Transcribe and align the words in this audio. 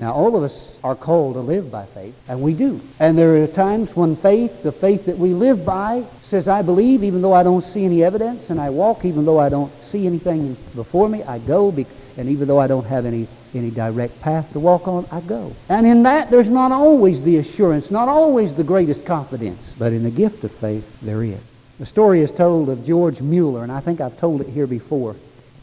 Now, 0.00 0.12
all 0.12 0.34
of 0.34 0.42
us 0.42 0.78
are 0.82 0.96
called 0.96 1.34
to 1.34 1.40
live 1.40 1.70
by 1.70 1.84
faith, 1.84 2.18
and 2.26 2.40
we 2.40 2.54
do. 2.54 2.80
And 2.98 3.18
there 3.18 3.42
are 3.42 3.46
times 3.46 3.94
when 3.94 4.16
faith, 4.16 4.62
the 4.62 4.72
faith 4.72 5.04
that 5.04 5.18
we 5.18 5.34
live 5.34 5.66
by, 5.66 6.04
says, 6.22 6.48
I 6.48 6.62
believe 6.62 7.04
even 7.04 7.20
though 7.20 7.34
I 7.34 7.42
don't 7.42 7.62
see 7.62 7.84
any 7.84 8.02
evidence, 8.02 8.48
and 8.48 8.58
I 8.58 8.70
walk 8.70 9.04
even 9.04 9.26
though 9.26 9.38
I 9.38 9.50
don't 9.50 9.70
see 9.82 10.06
anything 10.06 10.56
before 10.74 11.06
me. 11.06 11.22
I 11.24 11.38
go, 11.38 11.68
and 12.16 12.28
even 12.30 12.48
though 12.48 12.58
I 12.58 12.66
don't 12.66 12.86
have 12.86 13.04
any, 13.04 13.28
any 13.54 13.70
direct 13.70 14.18
path 14.22 14.50
to 14.54 14.60
walk 14.60 14.88
on, 14.88 15.06
I 15.12 15.20
go. 15.20 15.54
And 15.68 15.86
in 15.86 16.02
that, 16.04 16.30
there's 16.30 16.48
not 16.48 16.72
always 16.72 17.20
the 17.20 17.36
assurance, 17.36 17.90
not 17.90 18.08
always 18.08 18.54
the 18.54 18.64
greatest 18.64 19.04
confidence, 19.04 19.74
but 19.78 19.92
in 19.92 20.02
the 20.02 20.10
gift 20.10 20.44
of 20.44 20.50
faith, 20.50 20.98
there 21.02 21.22
is. 21.22 21.42
The 21.78 21.84
story 21.84 22.22
is 22.22 22.32
told 22.32 22.70
of 22.70 22.86
George 22.86 23.20
Mueller, 23.20 23.62
and 23.62 23.72
I 23.72 23.80
think 23.80 24.00
I've 24.00 24.18
told 24.18 24.40
it 24.40 24.48
here 24.48 24.66
before. 24.66 25.14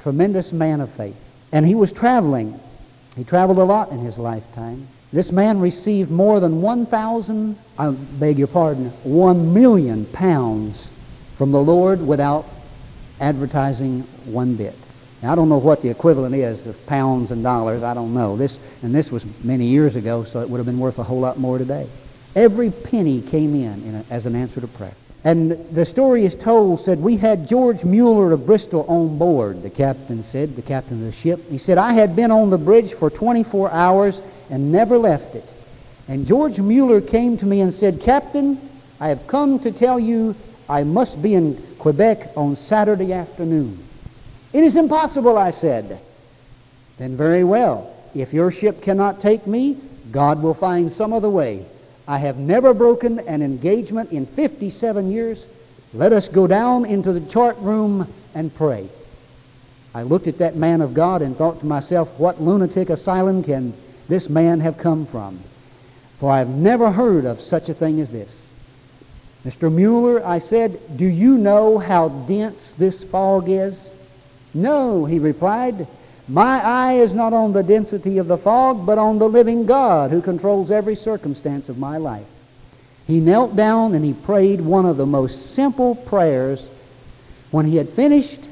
Tremendous 0.00 0.52
man 0.52 0.80
of 0.80 0.90
faith. 0.90 1.16
And 1.52 1.64
he 1.64 1.76
was 1.76 1.92
traveling 1.92 2.58
he 3.16 3.24
traveled 3.24 3.58
a 3.58 3.64
lot 3.64 3.90
in 3.90 3.98
his 3.98 4.18
lifetime. 4.18 4.86
This 5.12 5.30
man 5.30 5.60
received 5.60 6.10
more 6.10 6.40
than 6.40 6.60
1,000, 6.60 7.56
I 7.78 7.90
beg 7.90 8.38
your 8.38 8.48
pardon, 8.48 8.86
1 9.04 9.54
million 9.54 10.06
pounds 10.06 10.90
from 11.36 11.52
the 11.52 11.60
Lord 11.60 12.04
without 12.04 12.46
advertising 13.20 14.00
one 14.24 14.56
bit. 14.56 14.74
Now, 15.22 15.32
I 15.32 15.34
don't 15.36 15.48
know 15.48 15.58
what 15.58 15.82
the 15.82 15.88
equivalent 15.88 16.34
is 16.34 16.66
of 16.66 16.86
pounds 16.86 17.30
and 17.30 17.42
dollars. 17.42 17.82
I 17.82 17.94
don't 17.94 18.12
know. 18.12 18.36
This, 18.36 18.60
and 18.82 18.94
this 18.94 19.10
was 19.10 19.24
many 19.44 19.66
years 19.66 19.96
ago, 19.96 20.24
so 20.24 20.40
it 20.40 20.50
would 20.50 20.58
have 20.58 20.66
been 20.66 20.80
worth 20.80 20.98
a 20.98 21.02
whole 21.02 21.20
lot 21.20 21.38
more 21.38 21.56
today. 21.58 21.86
Every 22.34 22.70
penny 22.70 23.22
came 23.22 23.54
in, 23.54 23.82
in 23.84 23.94
a, 23.94 24.04
as 24.10 24.26
an 24.26 24.34
answer 24.34 24.60
to 24.60 24.66
prayer. 24.66 24.94
And 25.24 25.52
the 25.74 25.86
story 25.86 26.26
is 26.26 26.36
told, 26.36 26.80
said, 26.80 27.00
we 27.00 27.16
had 27.16 27.48
George 27.48 27.82
Mueller 27.82 28.32
of 28.32 28.44
Bristol 28.44 28.84
on 28.88 29.16
board, 29.16 29.62
the 29.62 29.70
captain 29.70 30.22
said, 30.22 30.54
the 30.54 30.62
captain 30.62 30.98
of 30.98 31.06
the 31.06 31.12
ship. 31.12 31.40
He 31.48 31.56
said, 31.56 31.78
I 31.78 31.94
had 31.94 32.14
been 32.14 32.30
on 32.30 32.50
the 32.50 32.58
bridge 32.58 32.92
for 32.92 33.08
24 33.08 33.70
hours 33.70 34.20
and 34.50 34.70
never 34.70 34.98
left 34.98 35.34
it. 35.34 35.48
And 36.08 36.26
George 36.26 36.60
Mueller 36.60 37.00
came 37.00 37.38
to 37.38 37.46
me 37.46 37.62
and 37.62 37.72
said, 37.72 38.02
Captain, 38.02 38.60
I 39.00 39.08
have 39.08 39.26
come 39.26 39.58
to 39.60 39.72
tell 39.72 39.98
you 39.98 40.36
I 40.68 40.82
must 40.82 41.22
be 41.22 41.34
in 41.34 41.56
Quebec 41.78 42.36
on 42.36 42.54
Saturday 42.54 43.14
afternoon. 43.14 43.82
It 44.52 44.62
is 44.62 44.76
impossible, 44.76 45.38
I 45.38 45.50
said. 45.50 46.00
Then 46.98 47.16
very 47.16 47.44
well. 47.44 47.94
If 48.14 48.34
your 48.34 48.50
ship 48.50 48.82
cannot 48.82 49.20
take 49.20 49.46
me, 49.46 49.78
God 50.12 50.42
will 50.42 50.54
find 50.54 50.92
some 50.92 51.14
other 51.14 51.30
way. 51.30 51.64
I 52.06 52.18
have 52.18 52.38
never 52.38 52.74
broken 52.74 53.20
an 53.20 53.42
engagement 53.42 54.12
in 54.12 54.26
57 54.26 55.10
years. 55.10 55.46
Let 55.94 56.12
us 56.12 56.28
go 56.28 56.46
down 56.46 56.84
into 56.84 57.12
the 57.12 57.26
chart 57.30 57.56
room 57.58 58.12
and 58.34 58.54
pray. 58.54 58.88
I 59.94 60.02
looked 60.02 60.26
at 60.26 60.38
that 60.38 60.56
man 60.56 60.80
of 60.80 60.92
God 60.92 61.22
and 61.22 61.36
thought 61.36 61.60
to 61.60 61.66
myself, 61.66 62.18
what 62.18 62.42
lunatic 62.42 62.90
asylum 62.90 63.42
can 63.42 63.72
this 64.08 64.28
man 64.28 64.60
have 64.60 64.76
come 64.76 65.06
from? 65.06 65.38
For 66.18 66.30
I've 66.30 66.48
never 66.48 66.90
heard 66.90 67.24
of 67.24 67.40
such 67.40 67.68
a 67.68 67.74
thing 67.74 68.00
as 68.00 68.10
this. 68.10 68.46
Mr. 69.44 69.72
Mueller, 69.72 70.26
I 70.26 70.38
said, 70.38 70.78
do 70.96 71.04
you 71.04 71.38
know 71.38 71.78
how 71.78 72.08
dense 72.08 72.72
this 72.72 73.04
fog 73.04 73.48
is? 73.48 73.92
No, 74.52 75.04
he 75.04 75.18
replied. 75.18 75.86
My 76.28 76.64
eye 76.64 76.94
is 76.94 77.12
not 77.12 77.32
on 77.32 77.52
the 77.52 77.62
density 77.62 78.18
of 78.18 78.28
the 78.28 78.38
fog, 78.38 78.86
but 78.86 78.96
on 78.96 79.18
the 79.18 79.28
living 79.28 79.66
God 79.66 80.10
who 80.10 80.22
controls 80.22 80.70
every 80.70 80.96
circumstance 80.96 81.68
of 81.68 81.78
my 81.78 81.98
life. 81.98 82.26
He 83.06 83.20
knelt 83.20 83.54
down 83.54 83.94
and 83.94 84.04
he 84.04 84.14
prayed 84.14 84.62
one 84.62 84.86
of 84.86 84.96
the 84.96 85.04
most 85.04 85.54
simple 85.54 85.94
prayers. 85.94 86.66
When 87.50 87.66
he 87.66 87.76
had 87.76 87.90
finished, 87.90 88.48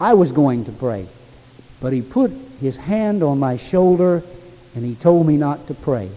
I 0.00 0.14
was 0.14 0.32
going 0.32 0.64
to 0.64 0.72
pray. 0.72 1.06
But 1.80 1.92
he 1.92 2.00
put 2.00 2.32
his 2.60 2.76
hand 2.76 3.22
on 3.22 3.38
my 3.38 3.58
shoulder 3.58 4.22
and 4.74 4.84
he 4.84 4.94
told 4.94 5.26
me 5.26 5.36
not 5.36 5.66
to 5.66 5.74
pray. 5.74 6.10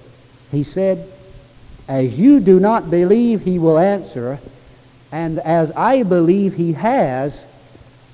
He 0.52 0.64
said, 0.64 1.06
As 1.90 2.18
you 2.20 2.40
do 2.40 2.60
not 2.60 2.90
believe 2.90 3.42
he 3.42 3.60
will 3.60 3.78
answer, 3.78 4.40
and 5.12 5.40
as 5.40 5.72
I 5.72 6.04
believe 6.04 6.56
he 6.56 6.74
has, 6.74 7.46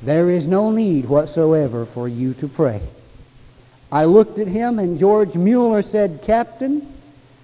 there 0.02 0.30
is 0.30 0.48
no 0.48 0.72
need 0.72 1.06
whatsoever 1.06 1.86
for 1.86 2.08
you 2.08 2.34
to 2.36 2.48
pray. 2.48 2.82
I 3.92 4.06
looked 4.06 4.38
at 4.40 4.48
him, 4.48 4.80
and 4.80 5.00
George 5.00 5.36
Mueller 5.36 5.82
said, 5.82 6.22
Captain, 6.24 6.86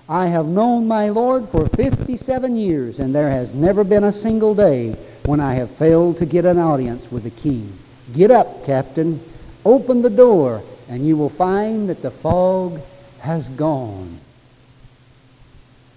I 0.09 0.27
have 0.27 0.45
known 0.45 0.87
my 0.87 1.09
Lord 1.09 1.47
for 1.49 1.67
57 1.69 2.57
years, 2.57 2.99
and 2.99 3.15
there 3.15 3.29
has 3.29 3.53
never 3.53 3.83
been 3.83 4.03
a 4.03 4.11
single 4.11 4.53
day 4.53 4.91
when 5.25 5.39
I 5.39 5.53
have 5.53 5.71
failed 5.71 6.17
to 6.17 6.25
get 6.25 6.45
an 6.45 6.59
audience 6.59 7.09
with 7.09 7.23
the 7.23 7.29
king. 7.29 7.71
Get 8.13 8.29
up, 8.29 8.65
Captain. 8.65 9.21
Open 9.65 10.01
the 10.01 10.09
door, 10.09 10.61
and 10.89 11.07
you 11.07 11.15
will 11.15 11.29
find 11.29 11.89
that 11.89 12.01
the 12.01 12.11
fog 12.11 12.81
has 13.21 13.47
gone. 13.49 14.19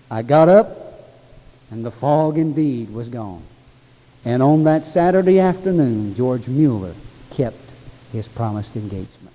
I 0.08 0.22
got 0.22 0.48
up, 0.48 1.10
and 1.72 1.84
the 1.84 1.90
fog 1.90 2.38
indeed 2.38 2.94
was 2.94 3.08
gone. 3.08 3.42
And 4.26 4.42
on 4.42 4.64
that 4.64 4.84
Saturday 4.84 5.38
afternoon, 5.38 6.16
George 6.16 6.48
Mueller 6.48 6.94
kept 7.30 7.70
his 8.12 8.26
promised 8.26 8.74
engagement. 8.74 9.32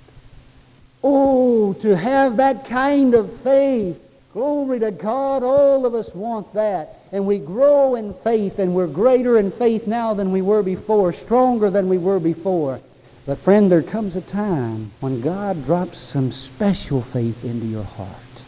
Oh, 1.02 1.72
to 1.76 1.96
have 1.96 2.36
that 2.38 2.66
kind 2.66 3.14
of 3.14 3.32
faith. 3.40 4.00
Glory 4.34 4.80
to 4.80 4.92
God. 4.92 5.44
All 5.44 5.86
of 5.86 5.96
us 5.96 6.14
want 6.14 6.54
that. 6.56 7.00
And 7.14 7.26
we 7.26 7.40
grow 7.40 7.96
in 7.96 8.14
faith, 8.16 8.60
and 8.60 8.76
we're 8.76 8.88
greater 8.88 9.38
in 9.38 9.52
faith 9.52 9.88
now 9.88 10.14
than 10.14 10.34
we 10.34 10.42
were 10.42 10.62
before, 10.62 11.14
stronger 11.14 11.70
than 11.70 11.88
we 11.88 11.98
were 11.98 12.20
before. 12.20 12.82
But 13.26 13.38
friend, 13.38 13.72
there 13.72 13.84
comes 13.84 14.18
a 14.18 14.22
time 14.22 14.92
when 15.00 15.22
God 15.22 15.64
drops 15.64 16.00
some 16.00 16.34
special 16.34 17.02
faith 17.02 17.46
into 17.46 17.66
your 17.66 17.84
heart. 17.84 18.44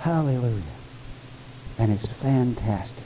Hallelujah. 0.00 0.62
And 1.78 1.92
it's 1.92 2.06
fantastic. 2.06 2.99